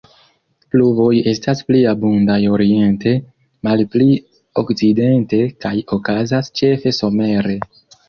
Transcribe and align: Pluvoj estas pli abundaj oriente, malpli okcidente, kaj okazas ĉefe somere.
Pluvoj 0.75 1.19
estas 1.31 1.61
pli 1.67 1.81
abundaj 1.91 2.39
oriente, 2.55 3.15
malpli 3.69 4.09
okcidente, 4.65 5.45
kaj 5.67 5.75
okazas 6.01 6.55
ĉefe 6.61 6.99
somere. 7.05 7.59